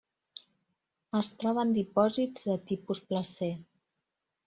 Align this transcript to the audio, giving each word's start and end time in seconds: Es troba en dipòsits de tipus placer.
Es 1.19 1.29
troba 1.43 1.67
en 1.67 1.75
dipòsits 1.77 2.51
de 2.51 2.59
tipus 2.73 3.07
placer. 3.13 3.55